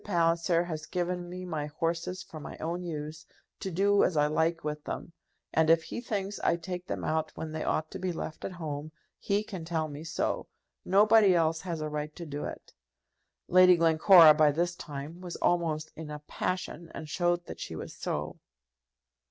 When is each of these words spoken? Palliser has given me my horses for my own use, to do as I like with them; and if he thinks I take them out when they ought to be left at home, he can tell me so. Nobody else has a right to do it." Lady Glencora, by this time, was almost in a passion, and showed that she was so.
Palliser 0.03 0.63
has 0.63 0.87
given 0.87 1.29
me 1.29 1.45
my 1.45 1.67
horses 1.67 2.23
for 2.23 2.39
my 2.39 2.57
own 2.57 2.81
use, 2.81 3.27
to 3.59 3.69
do 3.69 4.03
as 4.03 4.17
I 4.17 4.25
like 4.25 4.63
with 4.63 4.83
them; 4.83 5.13
and 5.53 5.69
if 5.69 5.83
he 5.83 6.01
thinks 6.01 6.39
I 6.39 6.55
take 6.55 6.87
them 6.87 7.03
out 7.03 7.31
when 7.37 7.51
they 7.51 7.63
ought 7.63 7.91
to 7.91 7.99
be 7.99 8.11
left 8.11 8.43
at 8.43 8.53
home, 8.53 8.91
he 9.19 9.43
can 9.43 9.63
tell 9.63 9.87
me 9.87 10.03
so. 10.03 10.47
Nobody 10.83 11.35
else 11.35 11.61
has 11.61 11.81
a 11.81 11.87
right 11.87 12.15
to 12.15 12.25
do 12.25 12.45
it." 12.45 12.73
Lady 13.47 13.77
Glencora, 13.77 14.33
by 14.33 14.51
this 14.51 14.75
time, 14.75 15.21
was 15.21 15.35
almost 15.35 15.91
in 15.95 16.09
a 16.09 16.17
passion, 16.17 16.89
and 16.95 17.07
showed 17.07 17.45
that 17.45 17.59
she 17.59 17.75
was 17.75 17.95
so. 17.95 18.39